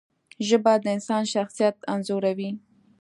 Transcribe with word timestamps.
ژبه 0.47 0.73
د 0.83 0.85
انسان 0.95 1.23
شخصیت 1.33 1.75
انځوروي 1.93 2.51